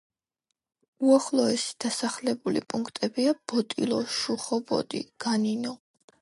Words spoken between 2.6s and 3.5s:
პუნქტებია: